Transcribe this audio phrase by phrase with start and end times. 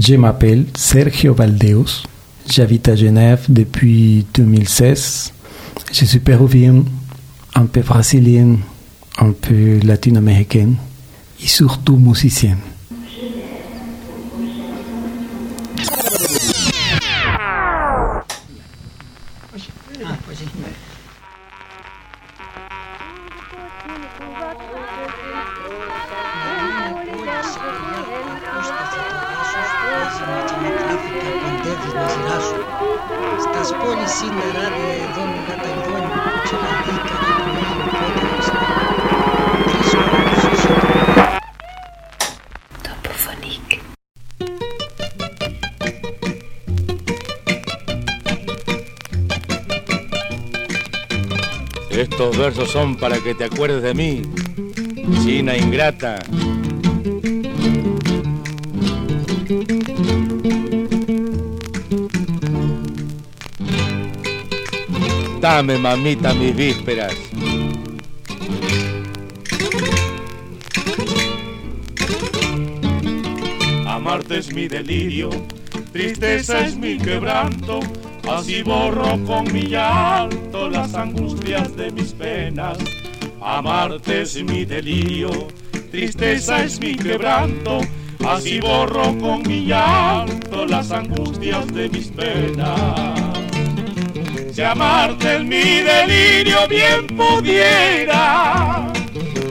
[0.00, 2.04] Je m'appelle Sergio Valdeus.
[2.48, 5.32] J'habite à Genève depuis 2016.
[5.92, 6.84] Je suis péruvien,
[7.56, 8.58] un peu brésilien,
[9.18, 10.70] un peu latino-américain
[11.42, 12.58] et surtout musicien.
[53.58, 54.22] Acuerdes de mí,
[55.24, 56.20] China ingrata.
[65.40, 67.16] Dame, mamita, mis vísperas.
[73.88, 75.30] Amarte es mi delirio,
[75.92, 77.80] tristeza es mi quebranto,
[78.30, 82.78] así borro con mi llanto las angustias de mis penas.
[83.40, 85.30] Amarte es mi delirio,
[85.90, 87.80] tristeza es mi quebranto,
[88.26, 93.38] así borro con mi llanto las angustias de mis penas.
[94.52, 98.92] Si amarte es mi delirio, bien pudiera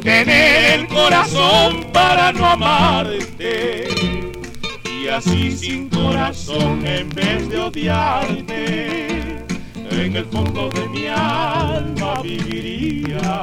[0.04, 3.88] tener el corazón para no amarte.
[5.02, 9.17] Y así sin corazón en vez de odiarte,
[10.00, 13.42] en el fondo de mi alma viviría.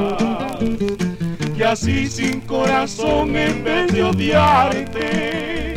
[1.56, 5.74] Y así sin corazón en vez de odiarte,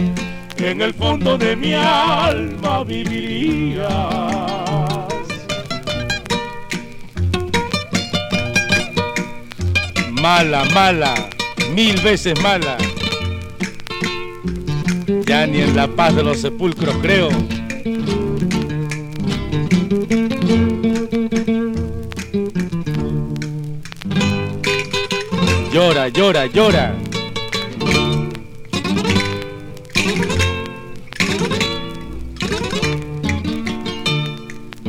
[0.57, 3.87] en el fondo de mi alma viviría.
[10.11, 11.13] Mala, mala,
[11.73, 12.77] mil veces mala.
[15.25, 17.29] Ya ni en la paz de los sepulcros creo.
[25.77, 26.95] Llora, llora, llora.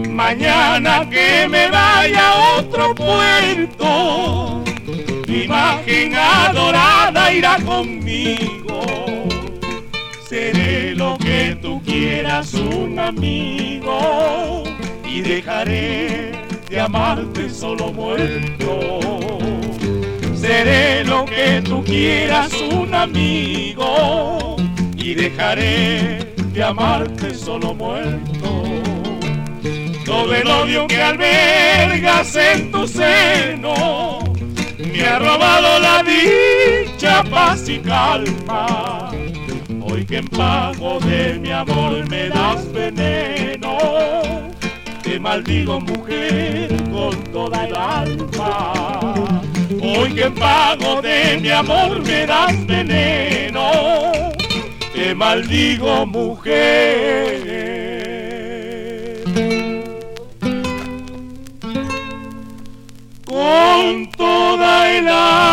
[0.09, 4.65] Mañana que me vaya a otro puerto,
[5.27, 8.81] imagen adorada irá conmigo.
[10.27, 14.65] Seré lo que tú quieras, un amigo,
[15.04, 16.32] y dejaré
[16.71, 19.47] de amarte solo muerto.
[20.41, 24.56] Seré lo que tú quieras, un amigo,
[24.97, 28.62] y dejaré de amarte solo muerto.
[30.04, 34.19] Todo el odio que albergas en tu seno
[34.78, 39.10] me ha robado la dicha, paz y calma.
[39.82, 43.77] Hoy que en pago de mi amor me das veneno,
[45.03, 49.38] te maldigo mujer con toda el alma.
[49.91, 53.71] Hoy que en pago de mi amor me das veneno,
[54.93, 57.38] te maldigo mujer.
[63.25, 65.48] Con toda el alma.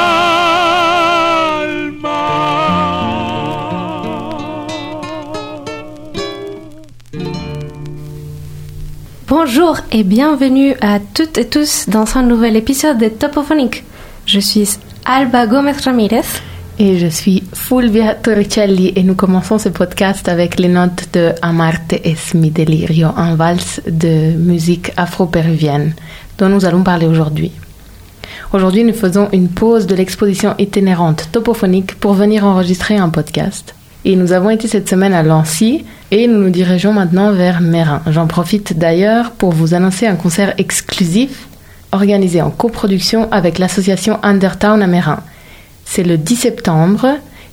[9.27, 13.85] Bonjour et bienvenue à toutes et tous dans un nouvel épisode de Topophonique.
[14.25, 14.67] Je suis
[15.05, 16.41] Alba Gomez Ramirez.
[16.79, 21.93] Et je suis Fulvia Torricelli et nous commençons ce podcast avec les notes de Amarte
[21.93, 25.93] es mi delirio, un valse de musique afro-péruvienne
[26.37, 27.51] dont nous allons parler aujourd'hui.
[28.51, 33.75] Aujourd'hui, nous faisons une pause de l'exposition itinérante topophonique pour venir enregistrer un podcast.
[34.03, 38.01] Et nous avons été cette semaine à Lancy et nous nous dirigeons maintenant vers Mérin.
[38.09, 41.47] J'en profite d'ailleurs pour vous annoncer un concert exclusif
[41.95, 45.21] organisé en coproduction avec l'association Undertown à Mérin.
[45.85, 47.07] C'est le 10 septembre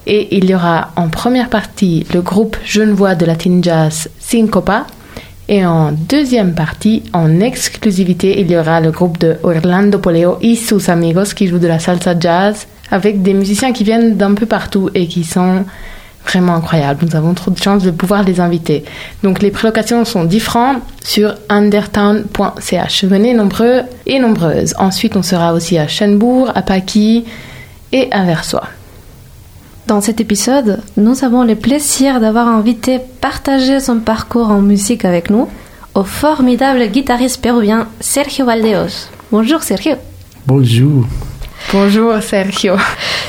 [0.06, 4.86] et il y aura en première partie le groupe Genevois de Latin Jazz Syncopa
[5.48, 10.56] et en deuxième partie, en exclusivité, il y aura le groupe de Orlando Poleo y
[10.56, 14.46] sus amigos qui joue de la salsa jazz avec des musiciens qui viennent d'un peu
[14.46, 15.64] partout et qui sont
[16.24, 17.04] vraiment incroyables.
[17.04, 18.84] Nous avons trop de chance de pouvoir les inviter.
[19.22, 23.04] Donc les prélocations sont 10 francs sur undertown.ch.
[23.04, 24.74] Venez nombreux et nombreuses.
[24.78, 27.24] Ensuite, on sera aussi à Chenbourg, à Paquis
[27.92, 28.68] et à Versoix.
[29.86, 35.28] Dans cet épisode, nous avons le plaisir d'avoir invité partager son parcours en musique avec
[35.28, 35.48] nous
[35.94, 39.08] au formidable guitariste péruvien Sergio Valdeos.
[39.30, 39.94] Bonjour Sergio.
[40.46, 41.04] Bonjour.
[41.70, 42.76] Bonjour Sergio.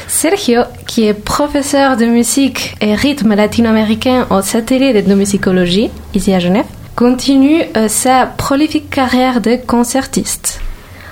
[0.08, 6.40] Sergio, qui est professeur de musique et rythme latino-américain au satellite de musicologie, ici à
[6.40, 6.66] Genève,
[6.96, 10.62] continue euh, sa prolifique carrière de concertiste.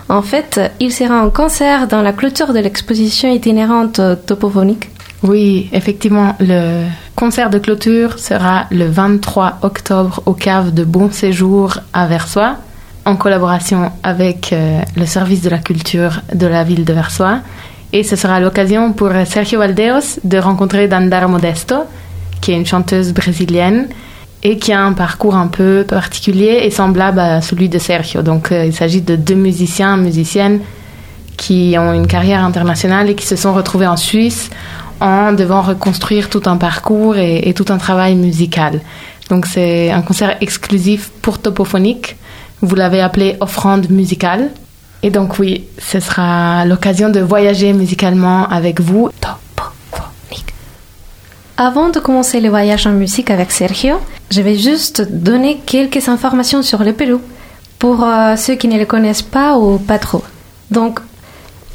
[0.10, 4.90] En fait, il sera en concert dans la clôture de l'exposition itinérante euh, topophonique.
[5.24, 6.86] Oui, effectivement, le
[7.16, 12.58] concert de clôture sera le 23 octobre au cave de Bon Séjour à Versoix,
[13.06, 17.40] en collaboration avec euh, le service de la culture de la ville de Versoix.
[17.94, 21.84] Et ce sera l'occasion pour Sergio Valdeos de rencontrer Dandara Modesto,
[22.40, 23.88] qui est une chanteuse brésilienne
[24.44, 28.22] et qui a un parcours un peu particulier et semblable à celui de Sergio.
[28.22, 30.62] Donc euh, il s'agit de deux musiciens, musiciennes
[31.38, 34.50] qui ont une carrière internationale et qui se sont retrouvés en Suisse
[35.00, 38.80] en devant reconstruire tout un parcours et, et tout un travail musical.
[39.30, 42.16] Donc c'est un concert exclusif pour Topophonique.
[42.62, 44.52] Vous l'avez appelé offrande musicale.
[45.04, 49.10] Et donc oui, ce sera l'occasion de voyager musicalement avec vous.
[51.58, 53.98] Avant de commencer le voyage en musique avec Sergio,
[54.32, 57.22] je vais juste donner quelques informations sur le Pérou
[57.78, 60.24] pour euh, ceux qui ne le connaissent pas ou pas trop.
[60.72, 61.00] Donc,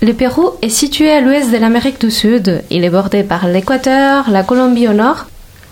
[0.03, 2.63] le Pérou est situé à l'ouest de l'Amérique du Sud.
[2.71, 5.27] Il est bordé par l'Équateur, la Colombie au nord,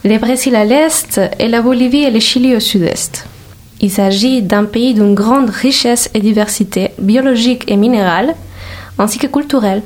[0.05, 3.27] le Brésil à l'est et la Bolivie et le Chili au sud-est.
[3.85, 8.35] Il s'agit d'un pays d'une grande richesse et diversité biologique et minérale,
[8.99, 9.83] ainsi que culturelle.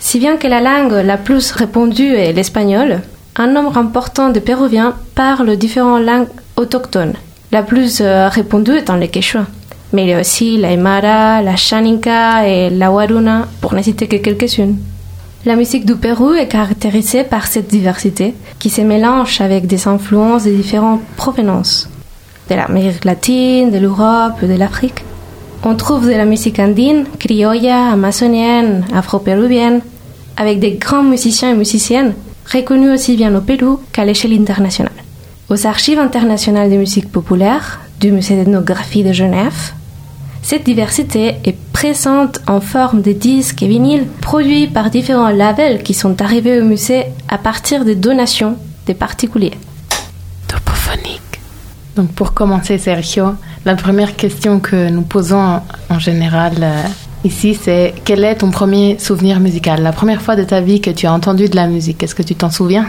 [0.00, 3.02] Si bien que la langue la plus répandue est l'espagnol,
[3.36, 6.26] un nombre important de Péruviens parlent différentes langues
[6.56, 7.14] autochtones.
[7.52, 9.46] La plus euh, répandue étant le quechua.
[9.92, 14.08] Mais il y a aussi la aymara, la chaninka et la waruna, pour ne citer
[14.08, 14.76] que quelques-unes.
[15.44, 20.46] La musique du Pérou est caractérisée par cette diversité qui se mélange avec des influences
[20.46, 21.88] de différentes provenances
[22.48, 25.04] de l'Amérique latine, de l'Europe, de l'Afrique.
[25.62, 29.80] On trouve de la musique andine, criolla, amazonienne, afro-péruvienne,
[30.36, 32.14] avec des grands musiciens et musiciennes
[32.52, 34.92] reconnus aussi bien au Pérou qu'à l'échelle internationale.
[35.48, 39.72] Aux archives internationales de musique populaire du musée d'ethnographie de Genève,
[40.42, 45.94] cette diversité est présente en forme de disques et vinyles produits par différents labels qui
[45.94, 48.56] sont arrivés au musée à partir de donations
[48.86, 49.54] des particuliers.
[51.96, 56.82] Donc pour commencer, Sergio, la première question que nous posons en général euh,
[57.24, 59.82] ici, c'est quel est ton premier souvenir musical?
[59.82, 62.22] La première fois de ta vie que tu as entendu de la musique, est-ce que
[62.22, 62.86] tu t'en souviens?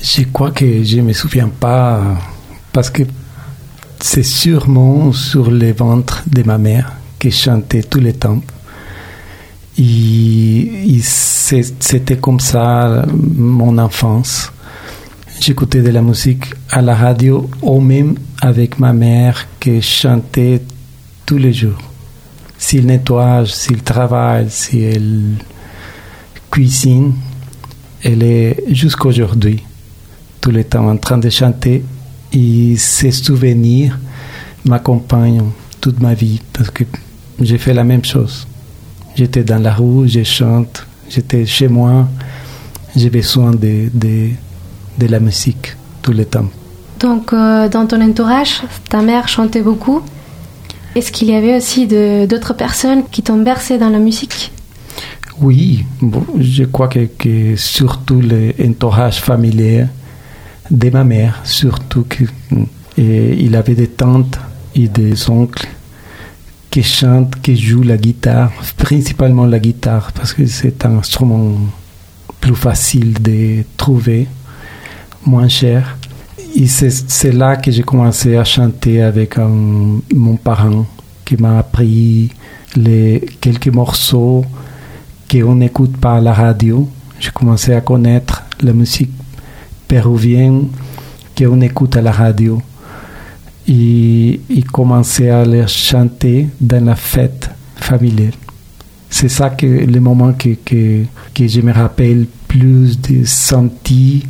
[0.00, 2.00] Je crois que je ne me souviens pas
[2.72, 3.02] parce que
[4.00, 8.40] c'est sûrement sur le ventre de ma mère que chantait tout le temps.
[9.78, 14.52] Et c'était comme ça mon enfance.
[15.40, 20.62] J'écoutais de la musique à la radio ou même avec ma mère qui chantait
[21.24, 21.78] tous les jours.
[22.58, 24.88] S'il nettoie, s'il travaille, si
[26.50, 27.12] cuisine,
[28.02, 29.62] elle est jusqu'aujourd'hui
[30.40, 31.84] tout le temps en train de chanter
[32.32, 33.98] et ces souvenirs
[34.64, 35.50] m'accompagnent
[35.80, 36.84] toute ma vie parce que
[37.40, 38.46] j'ai fait la même chose.
[39.14, 42.08] J'étais dans la rue, je chante, j'étais chez moi,
[42.94, 44.30] j'ai besoin de, de,
[44.98, 46.46] de, la musique tout le temps.
[47.00, 50.00] Donc, euh, dans ton entourage, ta mère chantait beaucoup.
[50.94, 54.52] Est-ce qu'il y avait aussi d'autres personnes qui t'ont bercé dans la musique?
[55.40, 59.84] Oui, bon, je crois que, que surtout l'entourage familier
[60.70, 62.24] de ma mère, surtout que
[62.98, 64.38] et il avait des tantes
[64.74, 65.68] et des oncles
[66.70, 71.52] qui chantent, qui jouent la guitare, principalement la guitare, parce que c'est un instrument
[72.40, 74.26] plus facile de trouver,
[75.26, 75.96] moins cher.
[76.54, 80.86] Et c'est là que j'ai commencé à chanter avec mon parent
[81.24, 82.30] qui m'a appris
[82.74, 84.44] les quelques morceaux
[85.30, 86.88] qu'on n'écoute pas à la radio.
[87.18, 89.12] J'ai commencé à connaître la musique
[89.88, 90.68] péruvienne
[91.36, 92.62] qu'on écoute à la radio
[93.68, 98.32] et, et commencer à les chanter dans la fête familiale.
[99.08, 100.56] C'est ça que le moment que,
[101.38, 104.22] je me rappelle plus de sentir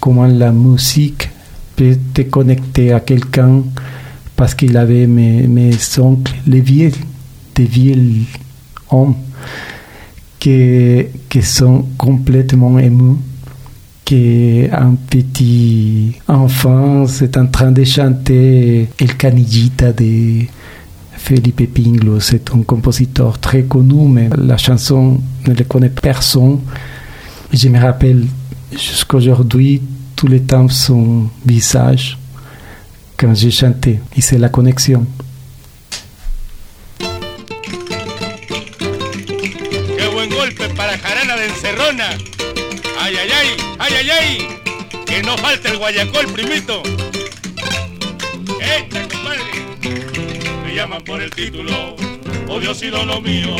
[0.00, 1.28] comment la musique
[1.76, 3.62] peut te connecter à quelqu'un
[4.34, 6.92] parce qu'il avait mes, mes oncles, les vieux,
[7.54, 8.24] des vieux
[8.90, 9.14] hommes
[10.38, 13.16] qui, qui sont complètement émus
[14.04, 20.46] qu'un petit enfant est en train de chanter El Canillita de
[21.12, 22.18] Felipe Pinglo.
[22.18, 26.58] C'est un compositeur très connu, mais la chanson ne le connaît personne.
[27.52, 28.24] Je me rappelle
[28.72, 29.82] jusqu'aujourd'hui,
[30.16, 32.18] tous les temps son visage
[33.16, 34.00] quand j'ai chanté.
[34.16, 35.06] Et c'est la connexion.
[36.98, 37.06] Qué
[40.12, 42.10] buen golpe para Jarana de Encerrona.
[43.02, 43.48] Ay, ay, ay,
[43.78, 44.48] ay, ay, ay.
[45.06, 46.82] Que no falte el guayacol, primito.
[49.10, 49.42] Compadre.
[50.64, 51.96] Me llaman por el título,
[52.48, 53.56] oh Dios ídolo mío.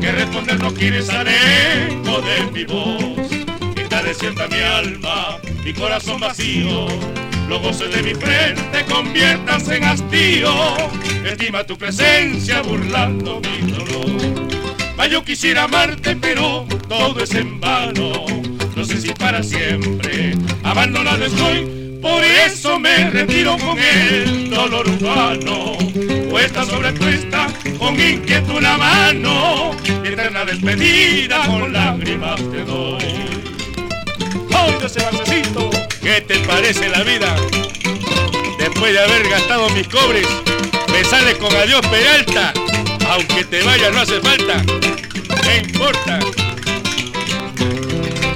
[0.00, 3.07] Que responder no quiere eco de mi voz.
[4.04, 6.86] Desierta mi alma, mi corazón vacío.
[7.48, 10.50] Los goces de mi frente conviertas en hastío.
[11.24, 14.48] Estima tu presencia burlando mi dolor.
[14.96, 18.24] Ma yo quisiera amarte, pero todo es en vano.
[18.74, 21.98] No sé si para siempre abandonado estoy.
[22.00, 25.76] Por eso me retiro con el dolor humano.
[26.30, 29.72] Puesta sobre tuesta, con inquietud la mano.
[30.02, 33.37] Mi eterna despedida con lágrimas te doy.
[34.68, 35.70] ¡Ay, ese balsecito!
[36.02, 37.34] ¿Qué te parece la vida?
[38.58, 40.26] Después de haber gastado mis cobres,
[40.92, 42.52] me sale con adiós Peralta.
[43.08, 44.62] Aunque te vaya no hace falta,
[45.42, 46.18] ¿qué importa?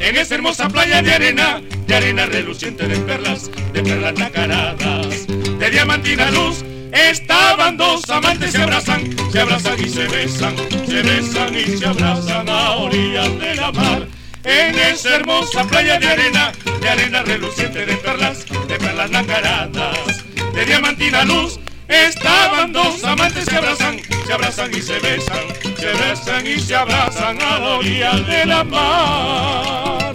[0.00, 5.70] En esa hermosa playa de arena, de arena reluciente de perlas, de perlas nacaradas, de
[5.70, 11.76] diamantina luz, estaban dos amantes, se abrazan, se abrazan y se besan, se besan y
[11.76, 14.11] se abrazan a orillas de la mar.
[14.44, 20.64] En esa hermosa playa de arena, de arena reluciente de perlas, de perlas nacaradas, de
[20.64, 25.44] diamantina luz, estaban dos amantes se abrazan, se abrazan y se besan,
[25.78, 30.12] se besan y se abrazan a la orilla de la mar.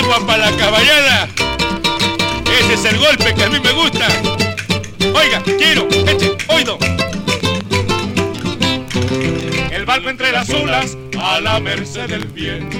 [0.00, 1.28] Agua para la caballada.
[2.60, 4.08] Ese es el golpe que a mí me gusta.
[5.14, 6.78] Oiga, quiero, eche, oído.
[9.98, 12.78] Barco entre las olas, a la merced del viento,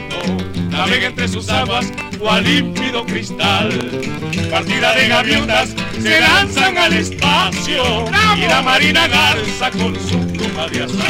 [0.70, 3.72] navega entre sus aguas, cual límpido cristal.
[4.48, 8.04] Partida de gaviotas se lanzan al espacio
[8.36, 11.00] y la marina garza con su pluma de azul.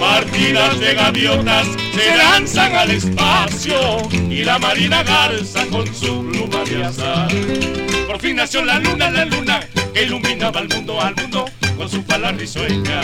[0.00, 6.82] Partidas de gaviotas se lanzan al espacio y la marina garza con su pluma de
[6.82, 7.28] azar.
[8.06, 9.60] Por fin nació la luna, la luna
[9.92, 11.44] que iluminaba al mundo, al mundo
[11.76, 13.02] con su fala risueña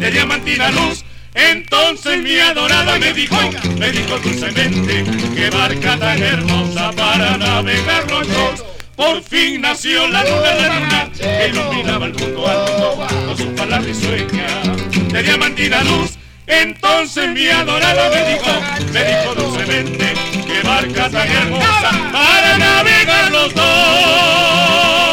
[0.00, 1.05] de diamantina luz.
[1.36, 3.36] Entonces mi adorada me dijo,
[3.78, 8.64] me dijo dulcemente, qué barca tan hermosa para navegar los dos.
[8.96, 13.54] Por fin nació la luna, la luna, que iluminaba el mundo al mundo con su
[13.54, 14.46] fala risueña
[15.12, 16.12] de diamantina luz.
[16.46, 18.50] Entonces mi adorada me dijo,
[18.94, 20.14] me dijo dulcemente,
[20.46, 25.05] qué barca tan hermosa para navegar los dos.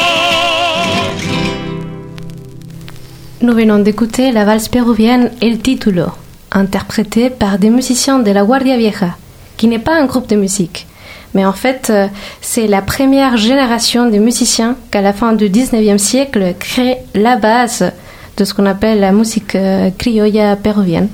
[3.43, 6.05] Nous venons d'écouter la valse péruvienne El Título,
[6.49, 9.17] interprétée par des musiciens de la Guardia Vieja,
[9.57, 10.87] qui n'est pas un groupe de musique.
[11.33, 12.07] Mais en fait, euh,
[12.39, 17.91] c'est la première génération de musiciens qu'à la fin du 19e siècle crée la base
[18.37, 21.09] de ce qu'on appelle la musique euh, criolla péruvienne.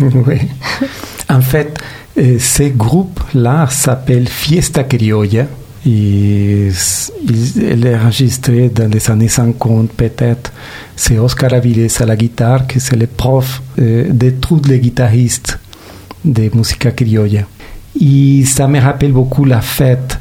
[0.00, 0.40] Oui.
[1.30, 1.78] En fait,
[2.18, 5.46] euh, ces groupes-là s'appellent Fiesta Criolla.
[5.86, 6.72] Il
[7.86, 10.52] est enregistré dans les années 50 peut-être.
[10.96, 15.58] C'est Oscar Avilés à la guitare, qui c'est le prof euh, de tous les guitaristes
[16.24, 17.42] de musica criolla.
[18.00, 20.18] Et ça me rappelle beaucoup la fête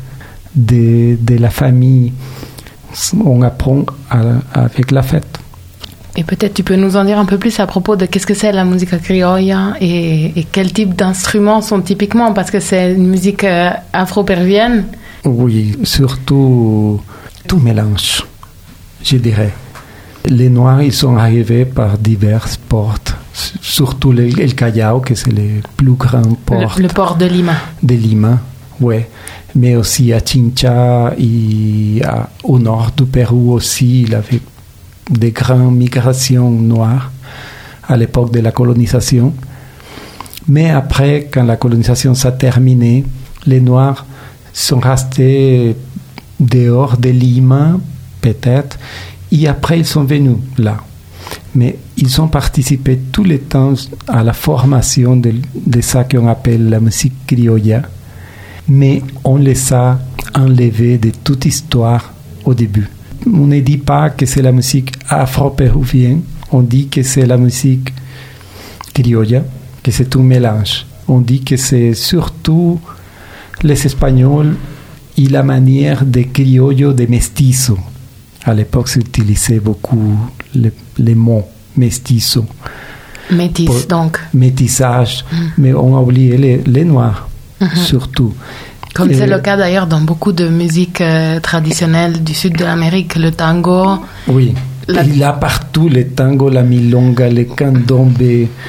[0.53, 2.12] de, de la famille.
[3.25, 3.86] On apprend
[4.53, 5.39] avec la fête.
[6.15, 8.36] Et peut-être tu peux nous en dire un peu plus à propos de qu'est-ce que
[8.36, 13.08] c'est la musique criolla et, et quel type d'instruments sont typiquement, parce que c'est une
[13.08, 14.86] musique euh, afro-péruvienne.
[15.25, 16.99] Oui, surtout
[17.47, 18.23] tout mélange,
[19.03, 19.53] je dirais.
[20.25, 23.15] Les Noirs, ils sont arrivés par diverses portes,
[23.61, 27.53] surtout le, le Callao, que c'est le plus grand port Le, le port de Lima.
[27.81, 28.39] de Lima,
[28.79, 29.09] ouais.
[29.55, 34.41] Mais aussi à Chincha et à- au nord du Pérou aussi, il y avait
[35.09, 37.11] des grandes migrations noires
[37.87, 39.33] à l'époque de la colonisation.
[40.47, 43.03] Mais après, quand la colonisation s'est terminée,
[43.45, 44.05] les Noirs
[44.53, 45.75] sont restés
[46.39, 47.79] dehors de Lima,
[48.22, 48.77] peut-être,
[49.31, 50.77] et après ils sont venus là.
[51.55, 53.74] Mais ils ont participé tout le temps
[54.07, 57.83] à la formation de, de ça qu'on appelle la musique criolla,
[58.67, 60.00] mais on les a
[60.36, 62.13] enlevés de toute histoire
[62.45, 62.89] au début.
[63.25, 67.93] On ne dit pas que c'est la musique afro-péruvienne, on dit que c'est la musique
[68.93, 69.43] criolla,
[69.81, 70.86] que c'est un mélange.
[71.07, 72.79] On dit que c'est surtout
[73.62, 74.55] les Espagnols
[75.17, 77.77] et la manière de criollo de mestizo.
[78.45, 80.17] À l'époque, s'utilisait beaucoup
[80.55, 82.45] le, les mots mestizo.
[83.31, 84.19] Métis, donc.
[84.33, 85.24] Métissage.
[85.31, 85.38] Mm.
[85.57, 87.29] Mais on a oublié les, les Noirs,
[87.62, 87.75] mm-hmm.
[87.77, 88.33] surtout.
[88.93, 93.15] Comme c'est le cas d'ailleurs dans beaucoup de musiques euh, traditionnelles du sud de l'Amérique,
[93.15, 93.98] le tango.
[94.27, 94.53] Oui.
[94.87, 98.17] Il a partout les tangos, la milonga, les candombe.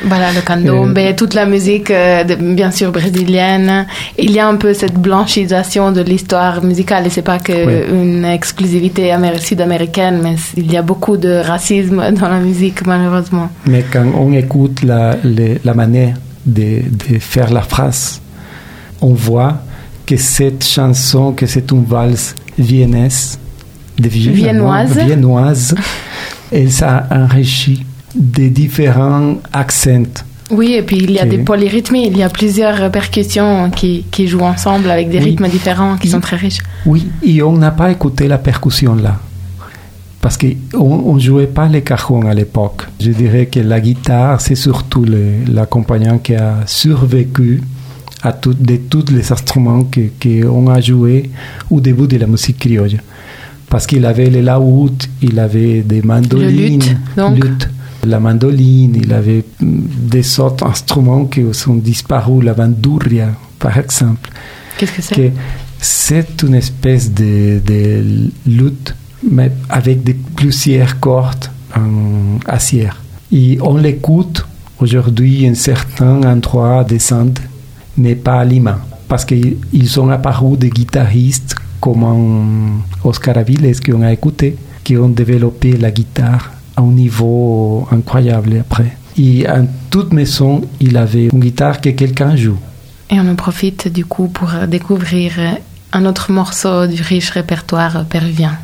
[0.05, 3.87] Voilà, le candombe, euh, toute la musique, euh, bien sûr, brésilienne.
[4.19, 9.13] Il y a un peu cette blanchisation de l'histoire musicale et c'est pas qu'une exclusivité
[9.41, 13.51] sud-américaine, mais il y a beaucoup de racisme dans la musique, malheureusement.
[13.67, 15.17] Mais quand on écoute la,
[15.65, 16.15] la manière
[16.47, 18.21] de, de, faire la phrase,
[19.01, 19.59] on voit
[20.07, 23.39] que cette chanson, que c'est une valse viennaise,
[23.99, 25.75] de viennoise, viennoise
[26.53, 27.85] et ça enrichit
[28.15, 30.25] des différents accents.
[30.51, 34.29] Oui, et puis il y a des polyrythmies, il y a plusieurs percussions qui, qui
[34.29, 36.59] jouent ensemble avec des rythmes différents qui sont très riches.
[36.87, 39.19] Oui, et on n'a pas écouté la percussion là.
[40.21, 42.87] Parce qu'on ne jouait pas les cajons à l'époque.
[42.99, 45.05] Je dirais que la guitare, c'est surtout
[45.53, 47.63] l'accompagnant qui a survécu
[48.23, 49.87] à tout, de tous les instruments
[50.23, 51.31] qu'on a joués
[51.71, 53.01] au début de la musique criolle
[53.75, 56.97] parce qu'il avait les laouds, il avait des mandolines,
[57.35, 57.69] lutte,
[58.05, 64.31] la mandoline, il avait des autres instruments qui sont disparus, la bandurria, par exemple.
[64.79, 65.33] Qu'est-ce que c'est?
[65.81, 68.95] C'est une espèce de, de, lutte,
[69.29, 72.91] mais avec des plusieurs cordes en acier.
[73.33, 74.47] Et on l'écoute
[74.79, 77.41] aujourd'hui en certains endroits des Andes,
[77.97, 78.79] mais pas à Lima,
[79.09, 85.77] parce qu'ils sont apparus des guitaristes comme Oscar Aviles qu'on a écouté, qui ont développé
[85.77, 88.97] la guitare à un niveau incroyable après.
[89.19, 92.57] Et en toute maison, il avait une guitare que quelqu'un joue.
[93.11, 95.33] Et on en profite du coup pour découvrir
[95.93, 98.57] un autre morceau du riche répertoire péruvien.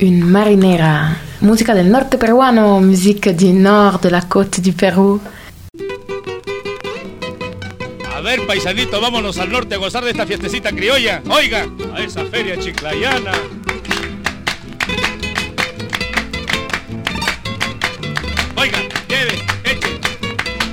[0.00, 1.06] Une marinera,
[1.40, 5.20] musica del norte peruano, musique du nord de la côte du Pérou.
[8.22, 11.20] Ver, paisanito, vámonos al norte a gozar de esta fiestecita criolla.
[11.28, 13.32] Oiga, a esa feria chiclayana.
[18.56, 20.00] Oiga, lleve, eche.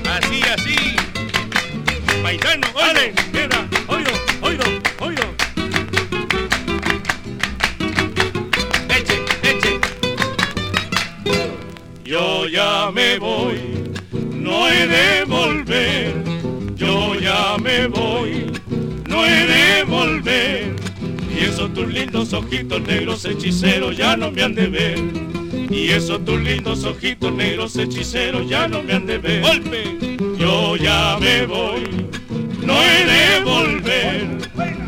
[0.08, 0.76] Así, así.
[2.22, 3.12] Paisano, oye,
[21.90, 24.98] tus lindos ojitos negros hechiceros ya no me han de ver.
[25.70, 29.42] Y esos tus lindos ojitos negros hechiceros ya no me han de ver.
[29.42, 31.82] Golpe, yo ya me voy,
[32.62, 34.28] no he de volver.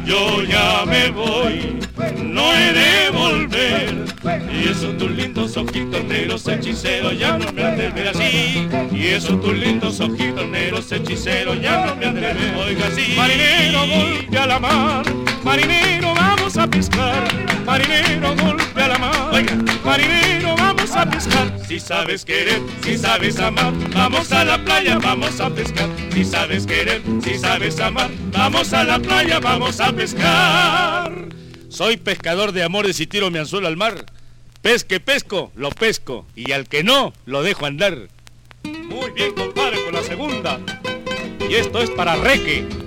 [0.05, 1.79] Yo ya me voy,
[2.23, 4.05] no he de volver.
[4.53, 8.69] Y esos tus lindos ojitos negros hechiceros ya no me han de ver así.
[8.93, 12.55] Y esos tus lindos ojitos negros hechiceros ya no me han de ver.
[12.57, 13.15] Oiga así.
[13.17, 15.05] Marinero, golpe a la mar.
[15.45, 16.02] Marinero,
[16.63, 17.25] a pescar.
[17.67, 19.31] Marinero, golpe a la mar.
[19.33, 21.59] Oiga, marinero, vamos a pescar.
[21.67, 25.89] Si sabes querer, si sabes amar, vamos a la playa, vamos a pescar.
[26.13, 31.13] Si sabes querer, si sabes amar, vamos a la playa, vamos a pescar.
[31.69, 34.07] Soy pescador de amores y tiro mi anzuelo al mar.
[34.61, 36.27] Pesque, pesco, lo pesco.
[36.37, 38.09] Y al que no, lo dejo andar.
[38.63, 40.61] Muy bien, compadre, con la segunda.
[41.49, 42.82] Y esto es para Reque.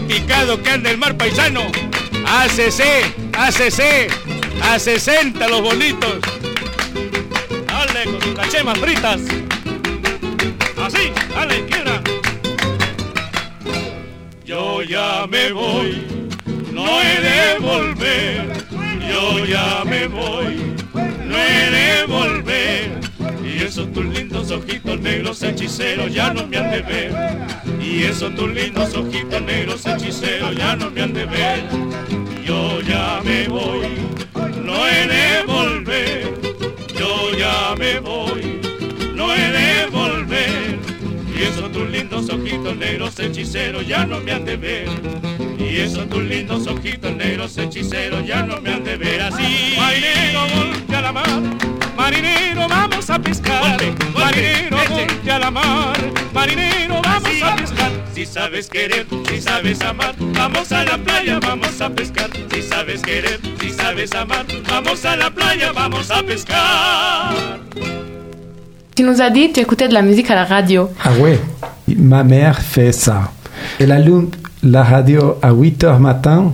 [0.00, 1.62] Picado que anda el mar paisano.
[2.26, 2.82] ACC,
[3.32, 4.10] ACC,
[4.60, 6.16] a 60 los bonitos.
[7.66, 9.20] Dale con sus cachemas fritas.
[10.82, 12.02] Así, dale, quiera.
[14.44, 16.04] Yo ya me voy,
[16.72, 18.52] no he de volver.
[19.08, 20.74] Yo ya me voy,
[21.24, 23.03] no he de volver.
[23.74, 27.12] Esos tus lindos ojitos negros hechiceros ya no me han de ver.
[27.82, 31.64] Y esos tus lindos ojitos negros hechiceros ya no me han de ver.
[32.46, 33.88] Yo ya me voy,
[34.62, 36.40] no he de volver.
[36.96, 38.60] Yo ya me voy,
[39.12, 40.78] no he de volver.
[41.36, 44.88] Y esos tus lindos ojitos negros hechiceros ya no me han de ver.
[45.58, 49.74] Y esos tus lindos ojitos negros hechiceros ya no me han de ver así.
[49.76, 51.83] Marinero, golpe a la mar.
[51.96, 53.78] Marinero, vamos a pescar.
[54.14, 55.96] Marinero, golpe a la mar.
[56.32, 57.90] Marinero, vamos a pescar.
[58.14, 62.30] Si sabes querer, si sabes amar, vamos a la playa, vamos a pescar.
[62.52, 67.34] Si sabes querer, si sabes amar, vamos a la playa, vamos a pescar.
[68.94, 70.90] Tu nous as dit que tu écoutais de la musique à la radio.
[71.02, 71.40] Ah ouais,
[71.96, 73.32] ma mère fait ça.
[73.80, 74.30] Elle allume
[74.62, 76.52] la radio à 8 heures matin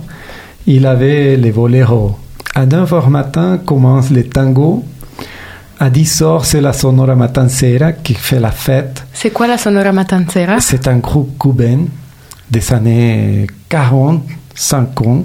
[0.67, 2.17] il avait les boléros.
[2.55, 4.85] À 9h matin commence le tango.
[5.83, 9.03] À 10h, c'est la Sonora Matancera qui fait la fête.
[9.15, 10.61] C'est quoi la Sonora Matancera?
[10.61, 11.87] C'est un groupe cubain
[12.51, 14.23] des années 40,
[14.55, 15.25] 50,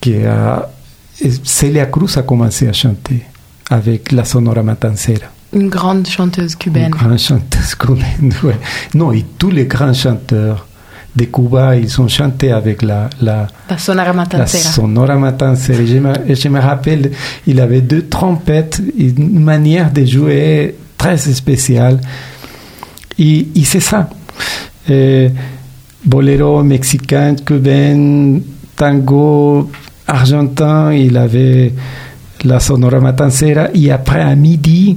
[0.00, 0.68] qui a...
[1.44, 3.22] Celia Cruz a commencé à chanter
[3.70, 5.28] avec la Sonora Matancera.
[5.52, 6.86] Une grande chanteuse cubaine.
[6.86, 8.58] Une grande chanteuse cubaine, ouais.
[8.94, 10.66] Non, et tous les grands chanteurs
[11.14, 13.10] de Cuba, ils ont chanté avec la...
[13.20, 14.62] La, la Sonora Matancera.
[14.62, 15.84] La Sonora Matancera.
[15.84, 17.10] Je me, je me rappelle,
[17.46, 22.00] il avait deux trompettes, une manière de jouer très spéciale.
[23.18, 24.08] Et, et c'est ça.
[24.88, 25.30] Et
[26.04, 28.38] boléro mexicain, cubain,
[28.76, 29.70] tango
[30.06, 31.72] argentin, il avait
[32.44, 33.68] la Sonora Matancera.
[33.74, 34.96] Et après, à midi,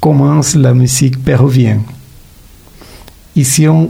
[0.00, 1.82] commence la musique péruvienne.
[3.36, 3.88] Ici, on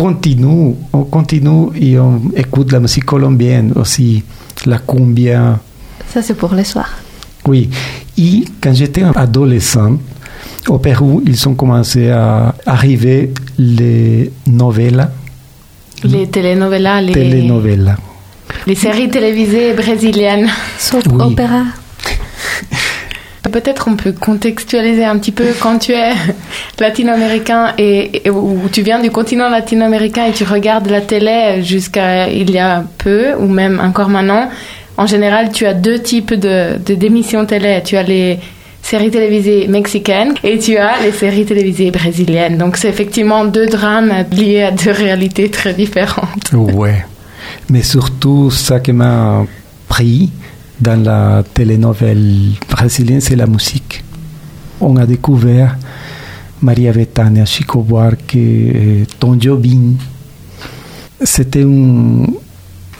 [0.00, 4.22] continue, on continue et on écoute la musique colombienne aussi,
[4.64, 5.58] la cumbia.
[6.08, 6.88] Ça, c'est pour le soir.
[7.46, 7.68] Oui.
[8.16, 9.98] Et quand j'étais adolescent,
[10.68, 15.10] au Pérou, ils ont commencé à arriver les novellas.
[16.04, 17.02] Les telenovelas.
[17.02, 17.12] Les...
[17.12, 17.96] Telenovelas.
[18.66, 20.48] Les séries télévisées brésiliennes.
[20.78, 21.64] Soap opéra.
[23.50, 26.12] Peut-être on peut contextualiser un petit peu quand tu es
[26.80, 32.50] latino-américain et, ou tu viens du continent latino-américain et tu regardes la télé jusqu'à il
[32.50, 34.48] y a peu ou même encore maintenant.
[34.96, 37.80] En général, tu as deux types de d'émissions télé.
[37.84, 38.38] Tu as les
[38.82, 42.58] séries télévisées mexicaines et tu as les séries télévisées brésiliennes.
[42.58, 46.52] Donc c'est effectivement deux drames liés à deux réalités très différentes.
[46.52, 47.04] Ouais.
[47.68, 49.44] Mais surtout, ça qui m'a
[49.88, 50.30] pris,
[50.80, 54.02] dans la telenovelle brésilienne, c'est la musique.
[54.80, 55.76] On a découvert
[56.62, 58.38] Maria Bethânia, Chico Buarque,
[59.18, 59.94] Tom Jobim.
[61.22, 62.26] C'était une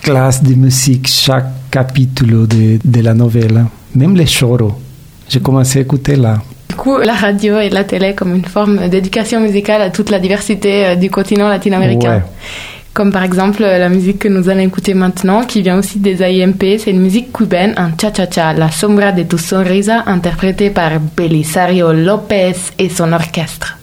[0.03, 4.75] classe de musique chaque capítulo de, de la novela, même les choros.
[5.29, 6.43] J'ai commencé à écouter là.
[6.69, 10.19] Du coup, la radio et la télé comme une forme d'éducation musicale à toute la
[10.19, 12.17] diversité euh, du continent latino-américain.
[12.17, 12.23] Ouais.
[12.93, 16.79] Comme par exemple la musique que nous allons écouter maintenant, qui vient aussi des AIMP,
[16.79, 22.57] c'est une musique cubaine, un cha-cha-cha, La sombra de tu sonrisa, interprétée par Belisario López
[22.79, 23.80] et son orchestre.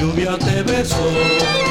[0.00, 1.69] Lluvia te besó.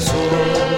[0.00, 0.69] So.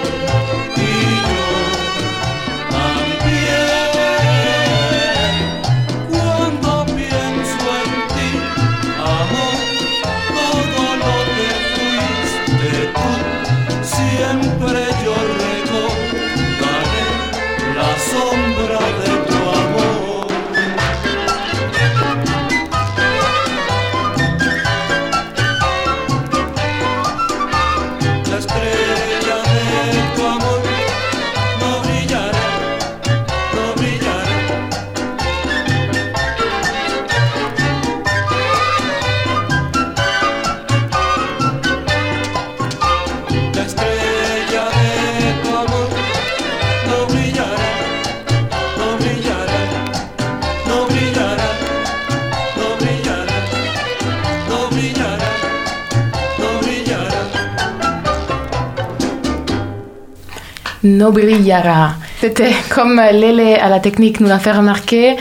[62.19, 65.15] C'était comme Lele à la technique nous l'a fait remarquer.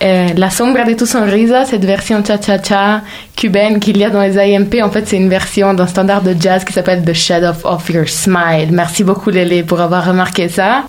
[0.00, 3.02] Euh, la sombra de tu sonrisa, cette version cha-cha-cha
[3.34, 6.36] cubaine qu'il y a dans les IMP, en fait, c'est une version d'un standard de
[6.38, 8.68] jazz qui s'appelle The Shadow of Your Smile.
[8.70, 10.84] Merci beaucoup, Lele, pour avoir remarqué ça.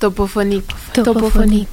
[0.00, 0.64] Topophonique.
[0.92, 1.68] Topophonique.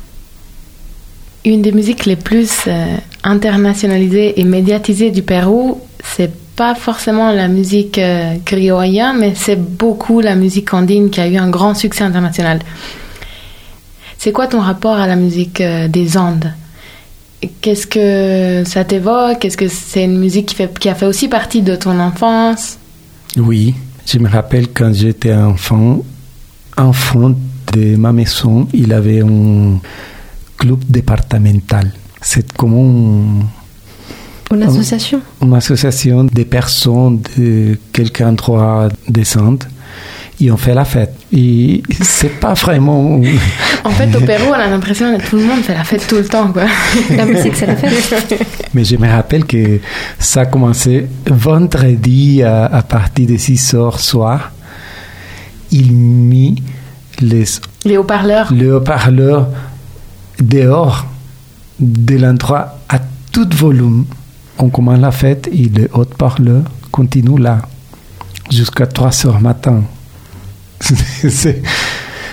[1.44, 7.48] Une des musiques les plus euh, internationalisées et médiatisées du Pérou, c'est pas forcément la
[7.48, 8.36] musique euh,
[9.20, 12.60] mais c'est beaucoup la musique andine qui a eu un grand succès international.
[14.20, 16.54] C'est quoi ton rapport à la musique euh, des Andes?
[17.62, 19.44] Qu'est-ce que ça t'évoque?
[19.44, 22.78] Est-ce que c'est une musique qui, fait, qui a fait aussi partie de ton enfance?
[23.38, 23.74] Oui,
[24.06, 26.04] je me rappelle quand j'étais enfant,
[26.78, 27.32] enfant
[27.74, 29.80] de ma maison, il avait un
[30.60, 31.92] club départemental.
[32.22, 33.61] C'est comme un-
[34.52, 39.64] Une association une association de personnes de quelques endroits des Andes
[40.40, 41.14] et on fait la fête.
[41.32, 43.22] Et c'est pas vraiment.
[43.84, 46.18] En fait, au Pérou, on a l'impression que tout le monde fait la fête tout
[46.18, 46.66] le temps, quoi.
[47.18, 48.36] La musique, c'est la fête.
[48.76, 49.80] Mais je me rappelle que
[50.20, 54.52] ça a commencé vendredi à, à partir de 6 heures soir.
[55.72, 56.62] Il mit
[57.22, 57.46] les,
[57.86, 58.54] Les haut-parleurs.
[58.54, 59.48] le haut-parleur
[60.40, 61.08] dehors
[61.80, 63.00] de l'endroit à
[63.32, 64.06] tout volume.
[64.62, 67.64] On commence la fête et le haut-parleur continue là
[68.52, 69.84] jusqu'à 3 heures matin.
[70.80, 71.64] c'est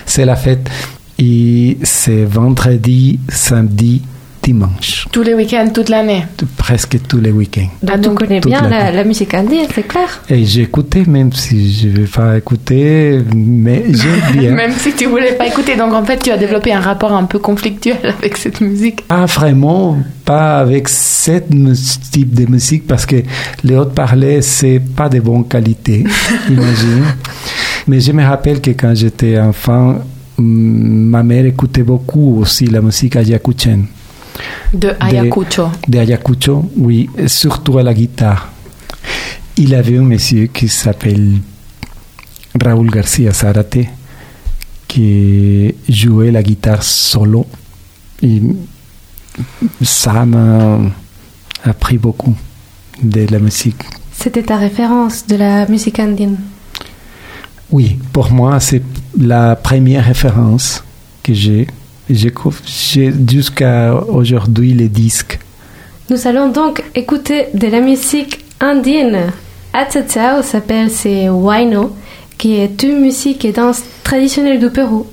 [0.05, 0.69] c'est la fête.
[1.17, 4.03] Et c'est vendredi, samedi,
[4.41, 5.07] dimanche.
[5.11, 6.25] Tous les week-ends, toute l'année.
[6.57, 7.69] Presque tous les week-ends.
[7.83, 10.21] Donc, Ah, tu connais bien la- musique indienne, c'est clair.
[10.29, 14.51] Et j'écoutais, même si je ne vais pas écouter, mais j'aime bien.
[14.51, 15.75] Même si tu voulais pas écouter.
[15.75, 19.05] Donc, en fait, tu as développé un rapport un peu conflictuel avec cette musique.
[19.07, 21.39] Pas vraiment, pas avec ce
[22.11, 23.17] type de musique, parce que
[23.63, 26.03] les hautes parlers, c'est pas de bonne qualité,
[26.49, 27.03] imagine.
[27.87, 29.95] Mais je me rappelle que quand j'étais enfant,
[30.37, 33.85] ma mère écoutait beaucoup aussi la musique ayacuchenne.
[34.73, 35.71] De Ayacucho.
[35.87, 38.51] de Ayacucho, oui, surtout à la guitare.
[39.57, 41.39] Il avait un monsieur qui s'appelle
[42.63, 43.87] Raúl García Zárate,
[44.87, 47.45] qui jouait la guitare solo.
[48.21, 48.41] Et
[49.81, 50.79] ça m'a
[51.63, 52.35] appris beaucoup
[53.01, 53.83] de la musique.
[54.11, 56.37] C'était ta référence de la musique indienne.
[57.71, 58.81] Oui, pour moi, c'est
[59.17, 60.83] la première référence
[61.23, 61.67] que j'ai.
[62.09, 62.33] J'ai
[63.29, 65.39] jusqu'à aujourd'hui les disques.
[66.09, 69.31] Nous allons donc écouter de la musique indienne.
[69.73, 71.95] Atsatao s'appelle c'est Waino,
[72.37, 75.05] qui est une musique et danse traditionnelle du Pérou.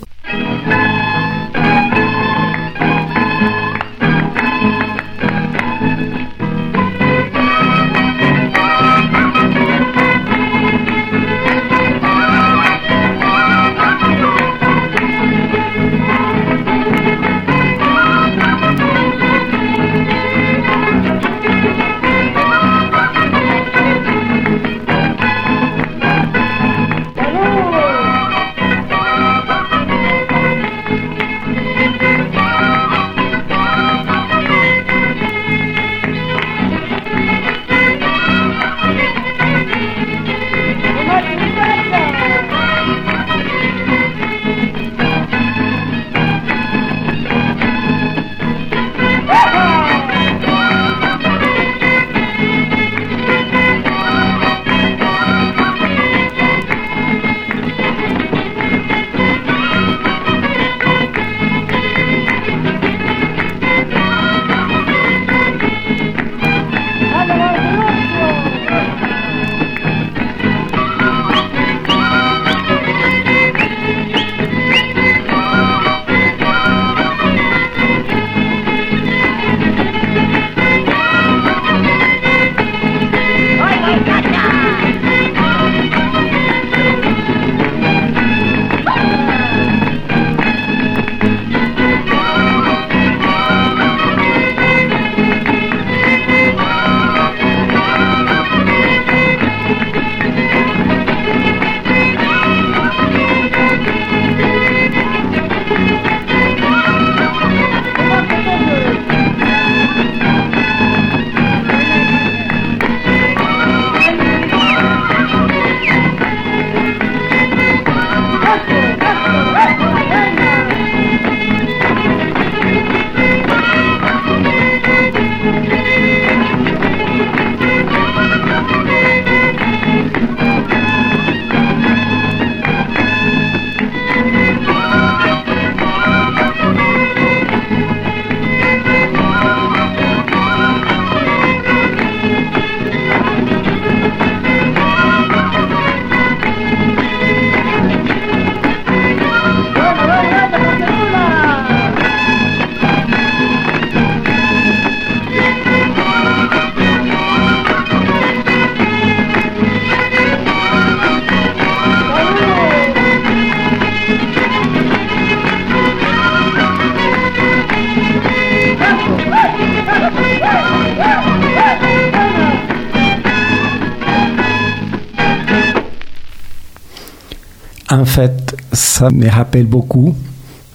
[178.97, 180.15] Ça me rappelle beaucoup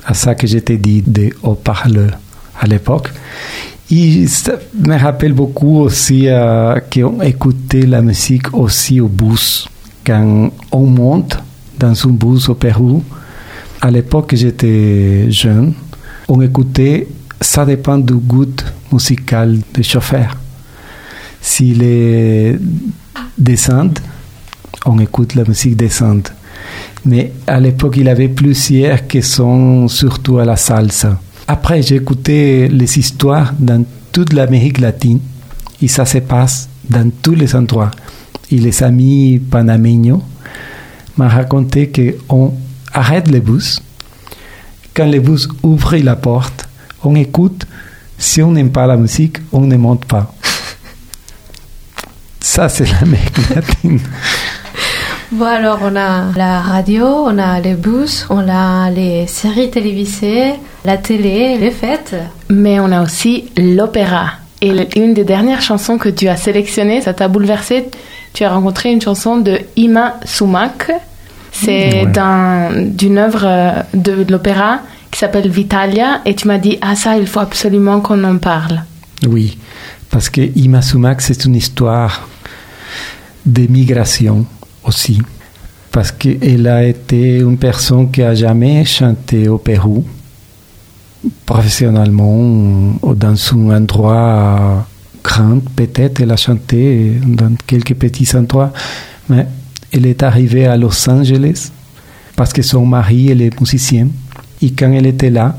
[0.06, 2.12] à ça que j'étais dit de haut-parleur
[2.60, 3.10] à l'époque.
[3.90, 9.68] Et ça me rappelle beaucoup aussi euh, qu'on écoutait la musique aussi au bus.
[10.06, 11.36] Quand on monte
[11.80, 13.02] dans un bus au Pérou,
[13.80, 15.74] à l'époque j'étais jeune,
[16.28, 17.08] on écoutait,
[17.40, 18.54] ça dépend du goût
[18.92, 20.36] musical du chauffeur.
[21.40, 22.56] S'il est
[23.36, 24.00] descente,
[24.86, 26.32] on écoute la musique descente.
[27.04, 31.20] Mais à l'époque, il avait plusieurs qui sont surtout à la salsa.
[31.48, 35.20] Après, j'ai écouté les histoires dans toute l'Amérique latine
[35.80, 37.90] et ça se passe dans tous les endroits.
[38.50, 40.22] Et les amis panameños
[41.16, 41.90] m'ont raconté
[42.28, 42.54] qu'on
[42.92, 43.82] arrête les bus.
[44.94, 46.68] Quand les bus ouvrent la porte,
[47.02, 47.66] on écoute.
[48.18, 50.32] Si on n'aime pas la musique, on ne monte pas.
[52.38, 54.00] Ça, c'est l'Amérique latine.
[55.42, 60.52] Bon, alors on a la radio, on a les bus, on a les séries télévisées,
[60.84, 62.14] la télé, les fêtes.
[62.48, 64.34] Mais on a aussi l'opéra.
[64.60, 67.88] Et une des dernières chansons que tu as sélectionnées, ça t'a bouleversé.
[68.32, 70.92] Tu as rencontré une chanson de Ima Sumac.
[71.50, 72.06] C'est
[72.76, 74.78] d'une œuvre euh, de, de l'opéra
[75.10, 76.20] qui s'appelle Vitalia.
[76.24, 78.84] Et tu m'as dit, ah ça, il faut absolument qu'on en parle.
[79.26, 79.58] Oui,
[80.08, 82.28] parce que Ima Sumac, c'est une histoire
[83.44, 84.46] de migration
[84.84, 85.20] aussi,
[85.90, 90.04] parce qu'elle a été une personne qui a jamais chanté au Pérou
[91.46, 94.86] professionnellement ou dans un endroit
[95.22, 95.60] grand.
[95.76, 98.72] Peut-être elle a chanté dans quelques petits endroits,
[99.28, 99.46] mais
[99.92, 101.70] elle est arrivée à Los Angeles
[102.34, 104.08] parce que son mari elle est musicien.
[104.60, 105.56] Et quand elle était là,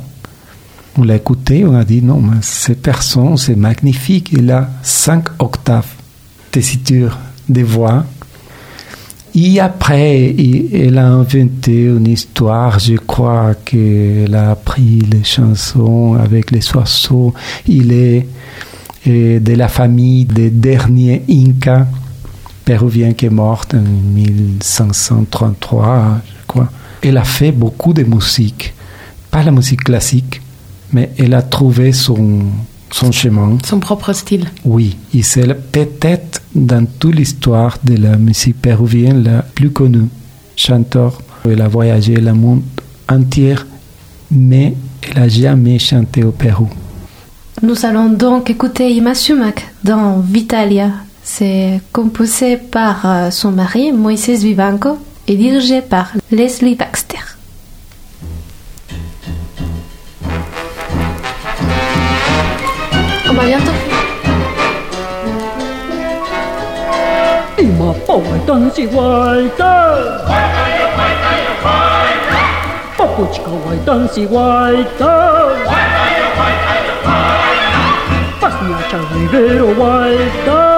[0.97, 4.33] on l'a écouté, on a dit non, mais cette personne, c'est magnifique.
[4.37, 5.87] Elle a cinq octaves
[6.51, 7.17] tessiture
[7.49, 8.05] de voix
[9.35, 10.35] et après,
[10.73, 17.33] elle a inventé une histoire, je crois qu'elle a appris les chansons avec les oiseaux.
[17.67, 18.27] Il est
[19.05, 21.87] de la famille des derniers Incas
[22.63, 26.69] péruviens qui est mort en 1533, je crois.
[27.01, 28.73] Elle a fait beaucoup de musique,
[29.29, 30.41] pas la musique classique,
[30.91, 32.43] mais elle a trouvé son,
[32.93, 33.57] son chemin.
[33.65, 34.45] Son propre style.
[34.63, 40.07] Oui, et c'est peut-être dans toute l'histoire de la musique péruvienne la plus connue.
[40.55, 42.61] Chanteur, elle a voyagé le monde
[43.09, 43.55] entier,
[44.29, 44.75] mais
[45.09, 46.69] elle n'a jamais chanté au Pérou.
[47.61, 50.91] Nous allons donc écouter Ima Sumac dans Vitalia.
[51.23, 57.02] C'est composé par euh, son mari, Moïse Vivanco, et dirigé par Leslie Baxter.
[63.33, 63.71] acompañando?
[67.57, 70.23] Y más pobre tan si guaita.
[72.97, 75.49] Papuchka guaitan si guaita.
[78.39, 80.72] Pasniacha rivero guaita.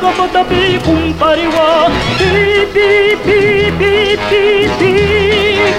[0.00, 1.92] 阿哥莫打比，共把伊忘。
[2.16, 2.24] 比
[2.72, 4.32] 比比比比
[4.78, 4.82] 比，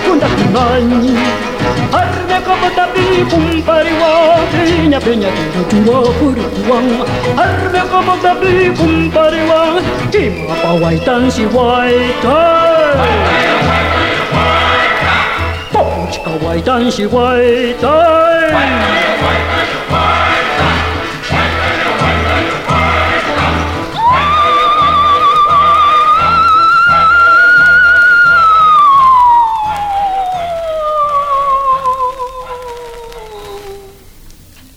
[0.05, 0.61] 共打不完。
[1.91, 1.95] 阿
[2.45, 4.05] 哥莫打比，共把伊忘。
[4.51, 5.25] 比呀比呀，
[5.67, 6.37] 比呀比呀，不如
[6.69, 6.71] 忘。
[7.35, 7.39] 阿
[7.89, 9.81] 哥莫打比，共把伊忘。
[10.11, 11.57] 只马巴坏，真是坏
[12.21, 12.29] 仔。
[12.29, 13.29] 巴坏仔，
[14.29, 14.69] 巴坏
[15.01, 15.09] 仔，
[15.73, 15.89] 巴坏
[16.21, 16.69] 仔，巴坏仔，
[17.07, 17.25] 巴坏
[17.73, 17.89] 仔，
[19.89, 20.10] 巴坏仔。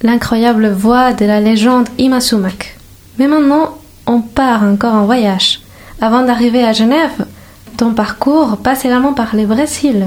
[0.04, 2.76] L'incroyable voix de la légende Ima Sumac.
[3.18, 5.60] Mais maintenant, on part encore en voyage.
[6.00, 7.24] Avant d'arriver à Genève,
[7.76, 10.06] ton parcours passe également par le Brésil.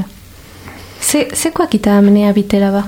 [1.02, 2.86] C'est c'est quoi qui t'a amené à habiter là-bas?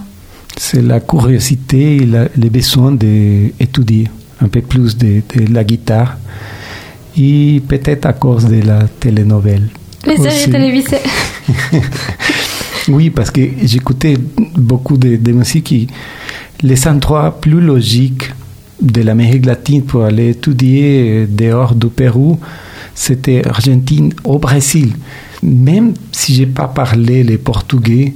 [0.58, 4.08] C'est la curiosité et la- le besoin d'étudier
[4.42, 6.18] un peu plus de, de la guitare
[7.18, 9.68] et peut-être à cause de la télénovelle.
[10.06, 11.04] Les séries télévisées.
[12.88, 14.16] Oui, parce que j'écoutais
[14.56, 15.72] beaucoup de, de musique.
[15.74, 15.88] et
[16.62, 18.32] les endroits plus logiques
[18.82, 22.40] de l'Amérique latine pour aller étudier euh, dehors du Pérou,
[22.96, 24.94] c'était Argentine au Brésil.
[25.44, 28.14] Même si j'ai pas parlé le portugais,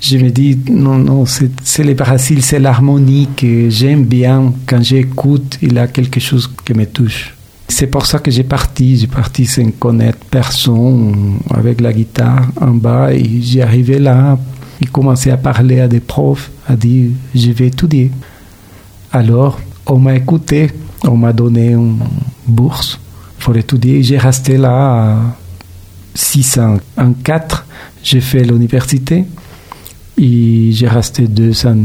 [0.00, 4.52] je me dis non, non, c'est le Brésil, c'est l'harmonie que j'aime bien.
[4.66, 7.34] Quand j'écoute, il y a quelque chose qui me touche.
[7.68, 8.96] C'est pour ça que j'ai parti.
[8.96, 14.38] J'ai parti sans connaître personne, avec la guitare en bas, et j'ai arrivé là.
[14.80, 18.10] J'ai commencé à parler à des profs, à dire je vais étudier.
[19.12, 20.70] Alors, on m'a écouté,
[21.04, 21.98] on m'a donné une
[22.46, 22.98] bourse
[23.38, 24.02] pour étudier.
[24.02, 25.18] J'ai resté là
[26.14, 26.78] six ans.
[26.96, 27.66] En quatre,
[28.02, 29.24] j'ai fait l'université
[30.18, 31.76] et j'ai resté deux ans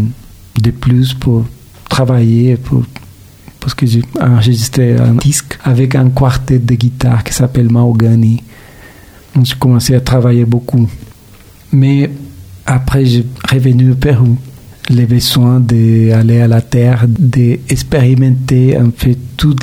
[0.59, 1.45] de plus pour
[1.89, 2.83] travailler, pour,
[3.59, 8.43] parce que j'ai enregistré un disque avec un quartet de guitare qui s'appelle Mahogany.
[9.41, 10.89] J'ai commencé à travailler beaucoup.
[11.71, 12.09] Mais
[12.71, 14.37] après, j'ai revenu au Pérou.
[14.89, 19.55] Les besoins d'aller à la terre, d'expérimenter un peu tout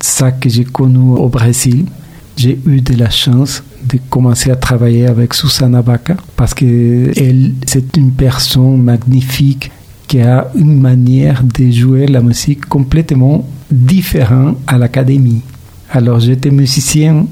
[0.00, 1.86] ça que j'ai connu au Brésil.
[2.36, 7.52] J'ai eu de la chance de commencer à travailler avec Susana Baca parce que elle,
[7.66, 9.70] c'est une personne magnifique
[10.06, 15.42] qui a une manière de jouer la musique complètement différente à l'académie.
[15.90, 17.26] Alors j'étais musicien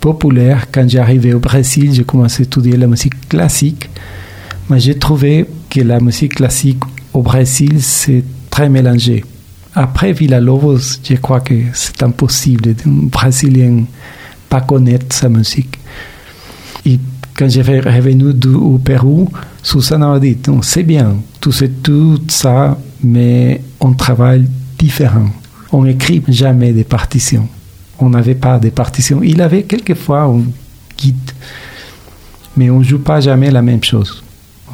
[0.00, 0.66] populaire.
[0.70, 3.90] Quand j'arrivais au Brésil, j'ai commencé à étudier la musique classique.
[4.68, 6.80] Mais j'ai trouvé que la musique classique
[7.12, 9.24] au Brésil, c'est très mélangé.
[9.74, 13.84] Après Villa-Lobos, je crois que c'est impossible d'un Brésilien
[14.48, 15.78] pas connaître sa musique.
[16.84, 16.98] Et
[17.36, 19.28] quand j'ai revenu du, au Pérou,
[19.62, 21.52] Susanna m'a dit, c'est bien, tout
[21.82, 24.48] tout ça, mais on travaille
[24.78, 25.28] différent.
[25.72, 27.48] On n'écrit jamais des partitions.
[27.98, 29.22] On n'avait pas de partitions.
[29.22, 30.42] Il avait quelquefois un
[30.96, 31.30] guide,
[32.56, 34.22] mais on ne joue pas jamais la même chose.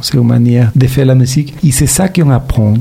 [0.02, 1.54] C'est une manière de faire la musique.
[1.64, 2.74] Et c'est ça qu'on apprend.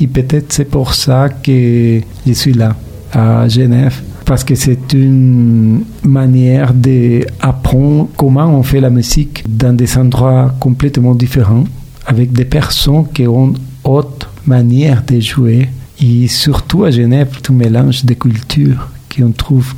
[0.00, 2.76] Et peut-être c'est pour ça que je suis là,
[3.12, 9.96] à Genève, parce que c'est une manière d'apprendre comment on fait la musique dans des
[9.96, 11.64] endroits complètement différents,
[12.04, 13.54] avec des personnes qui ont
[13.84, 15.68] autre manière de jouer.
[15.98, 19.72] Et surtout à Genève, tout mélange de cultures qu'on trouve,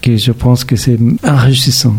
[0.00, 1.94] que je pense que c'est enrichissant.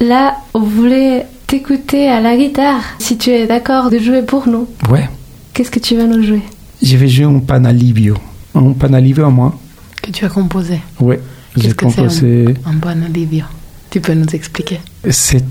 [0.00, 2.80] Là, on voulait t'écouter à la guitare.
[3.00, 5.08] Si tu es d'accord de jouer pour nous, Ouais,
[5.52, 6.42] qu'est-ce que tu vas nous jouer?
[6.80, 8.14] Je vais jouer un panalivio.
[8.54, 9.58] Un panalivio à moi.
[10.00, 10.78] Que tu as composé.
[11.00, 11.18] Ouais,
[11.56, 12.44] j'ai Qu'est-ce que c'est composé.
[12.64, 13.46] Un bon Olivia.
[13.90, 14.78] Tu peux nous expliquer?
[15.10, 15.44] C'est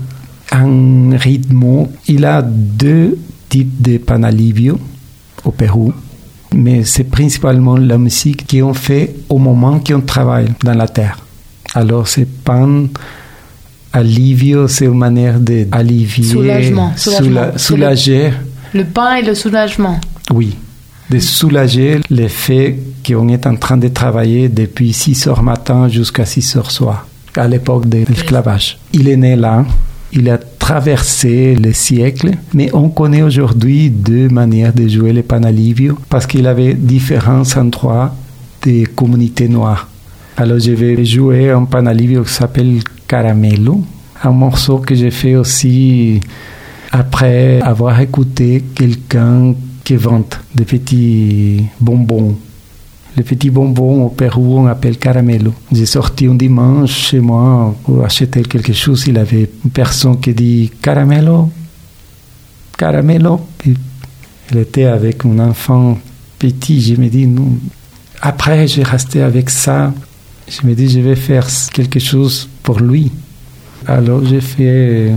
[0.52, 1.88] un rythme.
[2.08, 3.18] Il a deux
[3.50, 4.78] types de panalivio
[5.44, 5.92] au Pérou,
[6.54, 11.18] mais c'est principalement la musique qu'on fait au moment qu'on travaille dans la terre.
[11.74, 12.86] Alors, c'est pan.
[13.92, 17.28] Alivio, c'est une manière d'allivier, Soulagement, soulagement.
[17.40, 18.30] soula- soulager,
[18.72, 20.00] Le pain et le soulagement.
[20.32, 20.56] oui,
[21.10, 26.24] de soulager le fait qu'on est en train de travailler depuis 6 heures matin jusqu'à
[26.24, 28.78] 6 heures soir, à l'époque de l'esclavage.
[28.92, 29.64] Il est né là,
[30.12, 35.98] il a traversé les siècles, mais on connaît aujourd'hui deux manières de jouer le panalivio
[36.08, 38.14] parce qu'il avait différents endroits
[38.62, 39.88] des communautés noires.
[40.40, 43.84] Alors je vais jouer un panalivio qui s'appelle Caramelo,
[44.24, 46.18] un morceau que j'ai fait aussi
[46.90, 50.24] après avoir écouté quelqu'un qui vend
[50.54, 52.38] des petits bonbons.
[53.18, 55.52] Les petits bonbons au Pérou, on appelle caramelo.
[55.72, 59.04] J'ai sorti un dimanche chez moi pour acheter quelque chose.
[59.08, 61.50] Il avait une personne qui dit caramelo,
[62.78, 63.42] caramelo?
[64.50, 65.98] Elle était avec un enfant
[66.38, 66.80] petit.
[66.80, 67.58] Je me dis, non.
[68.22, 69.92] Après, j'ai resté avec ça.
[70.50, 73.12] Je me dis, je vais faire quelque chose pour lui.
[73.86, 75.12] Alors, j'ai fait.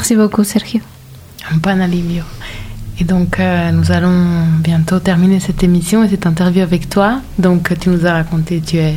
[0.00, 0.16] Merci.
[0.16, 0.80] Beaucoup, Sergio.
[1.52, 2.22] Un bon alivio.
[2.98, 7.20] Et donc, euh, nous allons bientôt terminer cette émission et cette interview avec toi.
[7.38, 8.94] Donc, tu nous as raconté, tu es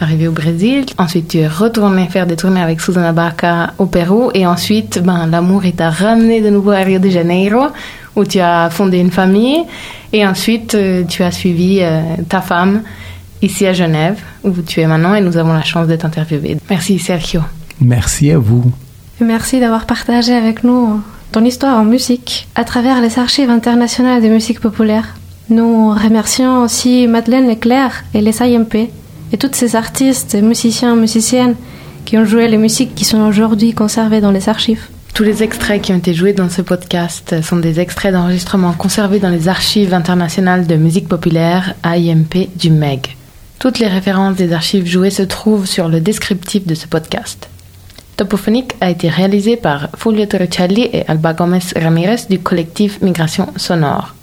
[0.00, 0.86] arrivé au Brésil.
[0.98, 4.32] Ensuite, tu es retourné faire des tournées avec Susana Baca au Pérou.
[4.34, 7.68] Et ensuite, ben, l'amour t'a ramené de nouveau à Rio de Janeiro,
[8.16, 9.62] où tu as fondé une famille.
[10.12, 12.82] Et ensuite, euh, tu as suivi euh, ta femme
[13.40, 15.14] ici à Genève, où tu es maintenant.
[15.14, 16.56] Et nous avons la chance d'être interviewés.
[16.68, 17.42] Merci, Sergio.
[17.80, 18.72] Merci à vous.
[19.20, 21.00] Merci d'avoir partagé avec nous
[21.30, 25.14] ton histoire en musique à travers les archives internationales de musique populaire.
[25.50, 28.90] Nous remercions aussi Madeleine Leclerc et les IMP
[29.32, 31.54] et tous ces artistes, musiciens, musiciennes
[32.04, 34.88] qui ont joué les musiques qui sont aujourd'hui conservées dans les archives.
[35.14, 39.20] Tous les extraits qui ont été joués dans ce podcast sont des extraits d'enregistrement conservés
[39.20, 43.16] dans les archives internationales de musique populaire AIMP du MEG.
[43.60, 47.48] Toutes les références des archives jouées se trouvent sur le descriptif de ce podcast.
[48.16, 54.14] Topophonique a été réalisé par Fulvio Torricelli et Alba Gomez Ramirez du collectif Migration Sonore.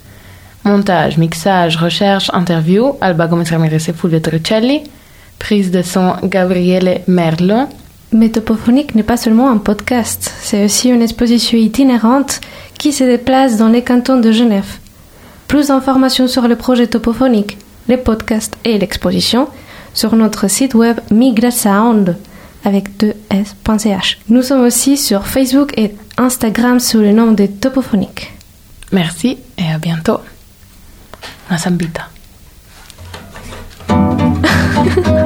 [0.64, 4.82] Montage, mixage, recherche, interview, Alba Gomez Ramirez et Fulvio Torricelli.
[5.38, 7.66] Prise de son, Gabriele Merlo.
[8.12, 12.40] Mais Topophonique n'est pas seulement un podcast, c'est aussi une exposition itinérante
[12.78, 14.78] qui se déplace dans les cantons de Genève.
[15.48, 19.48] Plus d'informations sur le projet Topophonique, les podcasts et l'exposition
[19.94, 22.16] sur notre site web Migrasound
[22.64, 24.18] avec 2 s.ch.
[24.28, 28.32] Nous sommes aussi sur Facebook et Instagram sous le nom de Topophonique.
[28.92, 30.20] Merci et à bientôt.
[31.58, 32.08] Zambita.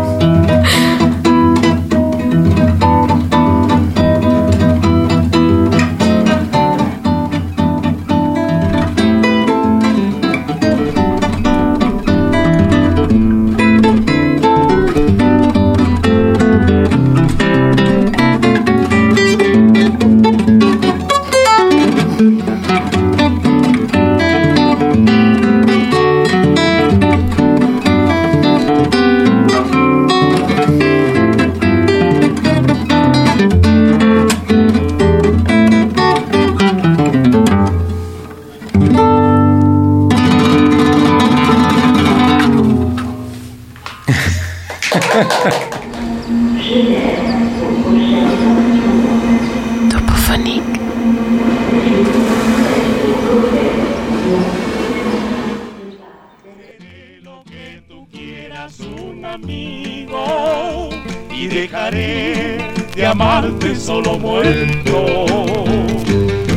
[61.32, 62.58] Y dejaré
[62.94, 65.24] de amarte solo muerto.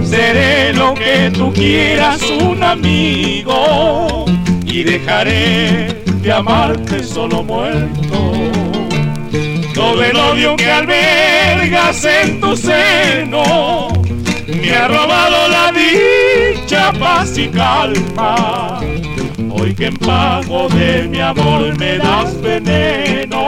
[0.03, 4.25] Seré lo que tú quieras un amigo
[4.65, 8.08] y dejaré de amarte solo muerto.
[9.99, 13.91] Todo el odio que albergas en tu seno
[14.47, 18.79] me ha robado la dicha, paz y calma.
[19.51, 23.45] Hoy que en pago de mi amor me das veneno,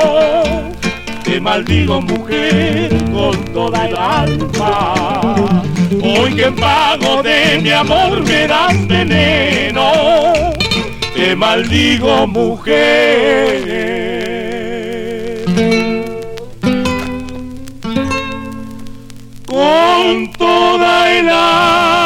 [1.23, 4.93] te maldigo mujer con toda el alma.
[6.03, 9.93] Hoy que en pago de mi amor me das veneno,
[11.15, 13.71] te maldigo mujer.
[21.11, 22.00] Baila.